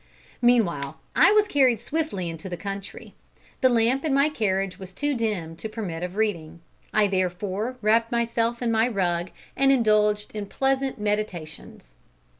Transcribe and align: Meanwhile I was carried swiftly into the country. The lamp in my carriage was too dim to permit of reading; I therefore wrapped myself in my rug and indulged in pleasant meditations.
Meanwhile 0.41 0.97
I 1.15 1.31
was 1.31 1.47
carried 1.47 1.79
swiftly 1.79 2.27
into 2.27 2.49
the 2.49 2.57
country. 2.57 3.13
The 3.61 3.69
lamp 3.69 4.03
in 4.03 4.15
my 4.15 4.29
carriage 4.29 4.79
was 4.79 4.93
too 4.93 5.13
dim 5.13 5.55
to 5.57 5.69
permit 5.69 6.01
of 6.01 6.15
reading; 6.15 6.59
I 6.91 7.05
therefore 7.05 7.77
wrapped 7.83 8.11
myself 8.11 8.63
in 8.63 8.71
my 8.71 8.87
rug 8.87 9.29
and 9.55 9.71
indulged 9.71 10.31
in 10.35 10.47
pleasant 10.47 10.97
meditations. 10.99 11.97